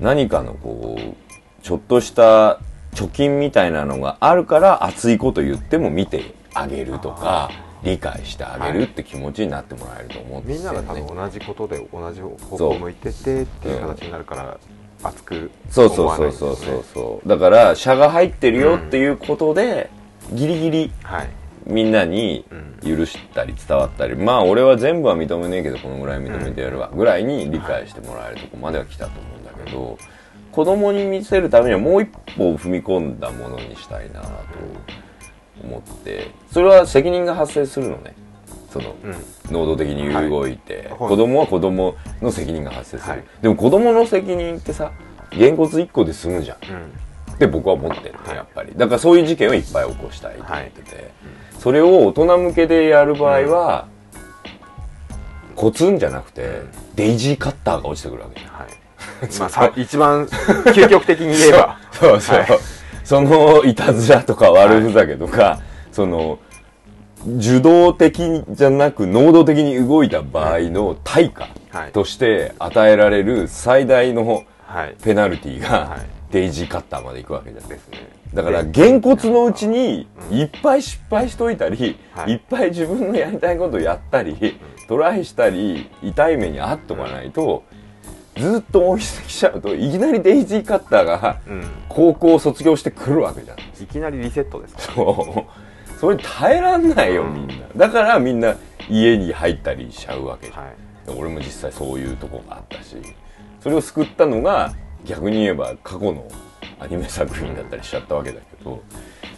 [0.00, 1.14] 何かのこう
[1.62, 2.60] ちょっとした
[2.92, 7.50] 貯金みたいなのがあるから熱いこと言っても見てあげるとか
[7.82, 10.78] 理解してあげるって気持ちになってもらえると思うんでみんすよね。
[10.78, 14.58] なが多分同じことで同じ方向を向いててっていう形になるから
[15.02, 16.48] 熱くそうそうそそう。
[16.50, 19.90] いうそうそうだから車が入ってるよっていうことで、
[20.32, 21.28] ギリギリはい。
[21.66, 22.46] みんなに
[22.82, 29.98] 許したり伝わったり、まあ俺は全部は認めねえけどこのぐらい認めてやるわぐらいに理解してもらえるとこまでは来たと思うんだけど
[30.50, 34.28] 子供に見せるためにはもう一歩踏み込んだものにしたいなと
[35.62, 36.30] 思って。
[36.52, 38.14] それは責任が発生するのね。
[38.72, 39.52] そのうん。
[39.52, 40.98] 能動的に動いて、はい。
[40.98, 43.24] 子供は子供の責任が発生する、はい。
[43.42, 44.92] でも子供の責任ってさ
[45.30, 46.58] げんこつ1個で済むじゃん。
[46.70, 47.08] うん。
[47.34, 48.36] って僕は思ってるねはい。
[48.36, 48.72] やっぱり。
[48.76, 51.10] だからそういう事件をいっぱい起こしたいと思ってて、
[51.58, 53.88] それを大人向けでやる場合は、
[55.54, 56.62] コツンじゃなくて、
[56.94, 58.52] デイジーカッターが落ちてくるわけじゃん。
[58.52, 58.68] はい。
[59.38, 61.78] まあさ一番究極的に言えば。
[61.92, 62.48] そうそう、はい
[63.08, 66.38] そのいたずらとか悪ふざけとか、その
[67.38, 71.92] 受動的じゃなく能動的に動いた場合の対価はい。
[71.92, 74.94] として与えられる最大のはい。
[75.02, 76.00] ペナルティはがい。
[76.32, 78.10] デイジーカッターまで行くわけじゃないですね。
[78.34, 82.32] だからでげんこつのうちにいっぱい失敗しといたり、はい。
[82.32, 87.64] い、っぱい自分のやりたいことやったり、トライしたり痛い目にあっとかないと、
[88.38, 91.64] ずっと追いつきちゃうといきなりデイジーカッターがうん。
[91.88, 93.58] 高校を卒業してくるわけじゃん。
[93.58, 95.98] いきなりリセットですかそう。
[95.98, 97.54] それ耐えらんないよみんな。
[97.76, 98.54] だからみんな
[98.88, 100.74] 家に入ったりしちゃうわけじゃん、はい。
[101.18, 102.96] 俺も実際そういうとこがあったし。
[103.60, 104.72] それを救ったのが
[105.04, 106.28] 逆に言えば過去の
[106.78, 108.82] アニメ作品だったりしちゃったわけだけど。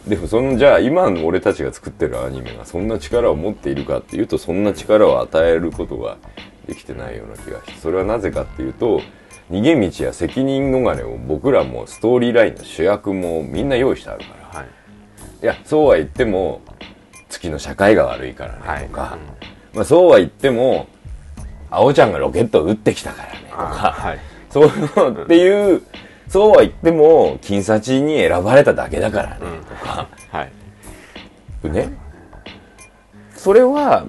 [0.06, 6.16] でもそのじゃあ今の俺たちが作ってるアニメがそんな力を持っているかっていうとそんな力を与えることが
[6.66, 9.00] できてないような気がしてそれはなぜかっていうと
[9.50, 14.60] 逃げ道や責任逃れを僕らもストーリーラインの主役もみんな用意してあるから。
[14.60, 14.68] はい。
[15.42, 16.60] いやそうは言っても
[17.28, 18.82] 月の社会が悪いからはい。
[18.82, 19.18] ねとか、
[19.74, 20.86] まあ、そうは言っても
[21.70, 24.18] 青ちゃんがロケットを撃ってきたからねとあかはい。
[24.50, 25.82] そういうのっていう
[26.28, 29.64] そうは言っても金サチに選ばれただけだからねうん。
[29.64, 30.42] とか、は
[31.64, 31.70] い。
[31.70, 31.92] ね。
[33.34, 34.06] それは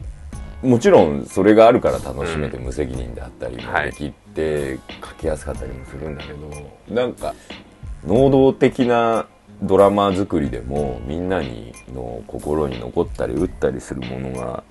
[0.62, 7.34] もちろんそれがあるから楽しめて無責任であったりもはいできて書きやすかったりもするんだけどなんか
[8.06, 9.28] 能動的な
[9.64, 14.64] ドラマ作りでもみんなにの心に残ったり打ったりするものが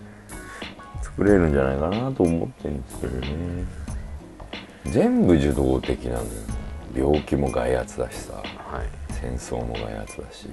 [1.03, 3.65] 作れるんじゃないかなと思ってるんですけどね。
[4.87, 6.31] 全部受動的なのよ。
[6.95, 8.35] 病気も害圧だしさ。
[8.35, 10.49] はい戦争も害圧だし。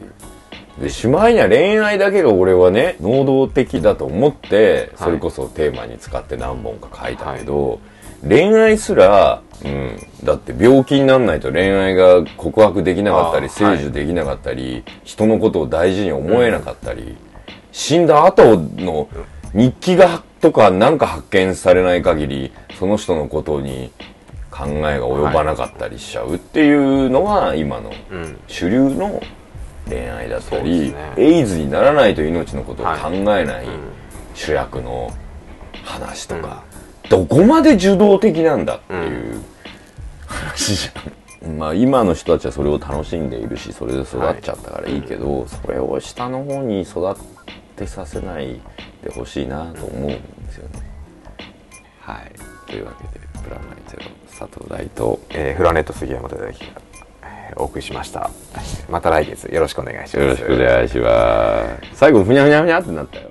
[0.80, 5.10] でしまいには恋愛だけが俺はね能動的だと思ってはい。
[5.10, 7.80] それこそテーマに使って何本か書いたけど、
[8.28, 17.18] 恋愛すら、うん、だって病気にならないと恋愛が告白できなかったり成就できなかったり、人のことを大事に思えなかったり、
[17.72, 19.08] 死んだ後の
[19.54, 23.92] 日記がとかなんか発見されない限りその人のことに
[24.58, 28.40] 考えが及ばなかったりしちゃうっていうのが今のうん。
[28.48, 29.22] 主流の
[29.88, 33.80] 恋愛だったり、エイズにならないと命のことを考えないうん
[34.34, 35.14] 主役の
[35.84, 36.64] 話とか、
[37.10, 39.42] どこまで受動的なんだっていう
[40.28, 41.58] 話じゃん。
[41.58, 47.16] まあ今の人たちはそれを楽しんでいるしそれで育っちゃったからいいけど、それを下の方に育
[47.76, 48.60] てさせない
[49.04, 50.20] でほしいなと思うんで
[50.52, 50.82] すよね。
[52.02, 52.32] はい。
[52.70, 53.77] というわけで「プラマイゼロ」
[54.38, 56.82] 佐藤大とえーフラネット杉山忠之が
[57.24, 58.30] えーお送りしました
[58.90, 61.96] また来月よろしくお願いしますよろしくお願いします。
[61.96, 63.30] 最後ふにゃふにゃふにゃってなったよ。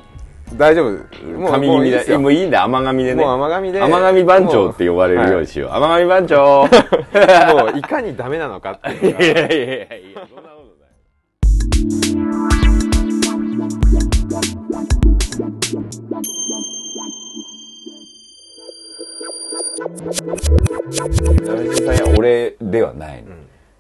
[0.55, 3.23] 大丈夫もう髪耳で、もういいでもういいんだ、甘髪でね。
[3.25, 5.71] もう甘髪で甘髪番長って呼ばれるようにしよう。
[5.73, 6.69] 甘髪番長も
[7.75, 10.23] ういかにダメなのかっていう いやいやいやいや、
[22.17, 23.33] 俺ではないの、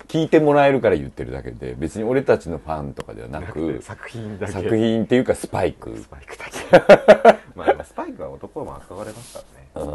[0.09, 4.53] 聞いてもらえるから言ってるだけで別に俺たちのファンとかではなく作品だけ。
[4.53, 5.97] 作品っていうかスパイク。
[5.97, 7.39] スパイクだけ。
[7.57, 9.45] まあスパイクは男も扱われますか
[9.77, 9.93] らね。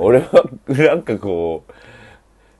[0.00, 1.72] 俺はなんかこう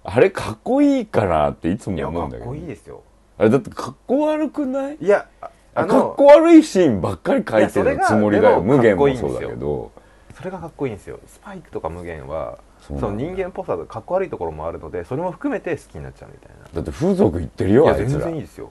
[0.04, 2.50] あれかっこいいかなっていつも思うんだけど。
[2.50, 3.02] こいいですよ。
[3.38, 4.98] あれだってかっこ悪くない？
[5.00, 8.60] いやああかっのこ悪いシーンばっかり書いてるつもりだよ。
[8.60, 9.90] 無限もそうだけど。
[10.34, 11.18] それがかっこいいんですよ。
[11.26, 16.68] スパイクとか無限はその人間っぽさとかっこ悪いところもあるのでそれも含めて好きになっちゃうみたいな。
[16.74, 18.26] だって風俗言ってるよあいつら。
[18.26, 18.70] 然いいですよ。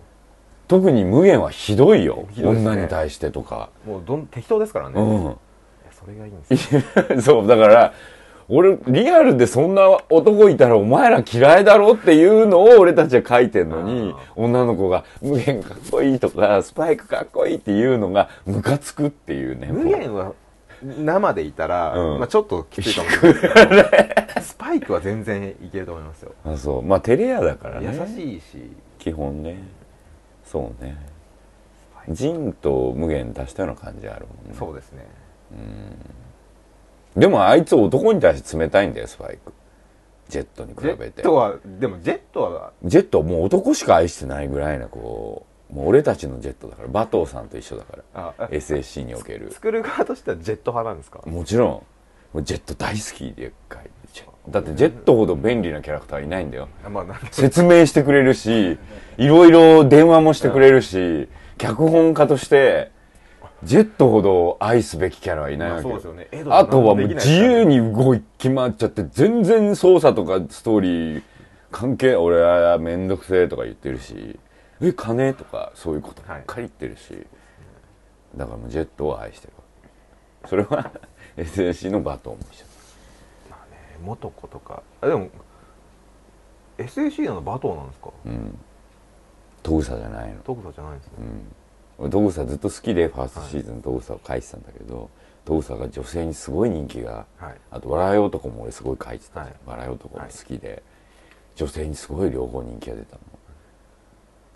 [0.67, 2.27] 特に無限はひどいよ。
[2.31, 2.71] ひどいですね。
[2.71, 3.69] 女に対してとか。
[3.85, 5.35] もうどん適当ですからね、いやうん
[5.91, 6.81] それがいいんですよ。
[7.21, 7.93] そうだから
[8.49, 19.69] 俺リアルでそんな男いたらお前ら嫌いだろっていうのを俺たちは書いてんのに女の子が無限かっこいいとかスパイクかっこいいっていうのがムカつくっていうね。
[19.71, 20.33] 無限は
[20.83, 22.19] 生でいたら、うん。
[22.19, 23.41] まあ、ちょっときついかもしれない。
[23.41, 26.33] けどスパイクは全然いけると思いますよ。
[26.45, 26.81] あそう。
[26.83, 27.97] まあ照れ屋だからね。
[27.99, 28.71] 優しいし。
[28.99, 29.57] 基本ね。
[30.45, 30.97] そうね。
[32.09, 34.55] ジンと無限足したような感じあるもんね。
[34.57, 35.05] そうですね。
[37.15, 39.53] でもあいつ男に対して冷たいんだよスパイク。
[40.29, 49.51] ジェットに比ジェべてットはでもジェットはジェットはもう男しか愛してないぐらいなこうもう俺たちのジェットだから馬頭さんと一緒だから SSC における。
[49.51, 51.21] 作る側としてはジェット派なんですか？
[51.25, 51.69] もちろん。
[51.69, 51.85] も
[52.35, 53.89] うジェット大好きでっかい。
[54.49, 56.67] だってジェットほど便利なキャラクターいないんだよ。
[56.83, 58.79] あまあ説明してくれるし
[59.17, 62.91] いろいろ電話もしてくれるし脚本家として
[63.63, 66.27] ジェットほど愛すべきキャラはいないわけまあよね。
[66.49, 71.23] あとはもう自由ねに動き回っちゃって全然操作とかストーリー
[71.69, 74.39] 関係俺はめんどくせえとか言ってるし
[74.81, 75.33] え金？
[75.33, 77.25] とかそういうことばっかり言ってるし、
[78.35, 79.53] だからもうジェットを愛してる
[80.47, 80.91] それは
[81.37, 82.65] SAC のバトンも一緒
[83.49, 84.81] まあね元子とか。
[85.01, 85.29] あでも
[86.77, 88.09] SAC なのバトーなんですか？
[88.25, 88.57] うん。
[89.61, 90.41] トグサじゃないの。
[90.41, 91.13] トグサじゃないんですね、
[91.99, 95.09] 俺トグサずっと好きでファーストシーズントグサを書いてたんだけど、
[95.45, 97.55] トグサが女性にすごい人気がはい。
[97.69, 99.53] あと笑い男も俺すごい書いてた、はい。
[99.67, 100.81] 笑い男も好きで、
[101.55, 103.21] 女性にすごい両方人気が出たの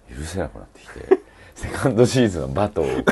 [0.10, 1.20] 許せなくなってきて
[1.56, 3.04] セカンドシーズンはバトンをこ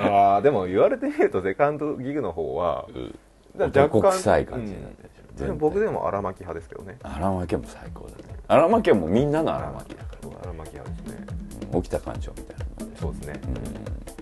[0.02, 3.18] ああでも言われてみるとセカンドギグの方はう、うん
[3.58, 5.08] 男臭い感じになってる。
[5.08, 5.36] でしょうん。
[5.36, 6.98] 全体僕でも荒巻派ですけどね。
[7.02, 8.22] 荒牧も最高だね。
[8.46, 10.28] 荒牧はもうみんなの荒牧だから。
[10.44, 11.26] 荒巻派ですね。
[11.72, 12.64] うん起きた感情みたいな
[13.00, 14.19] そうですね、うん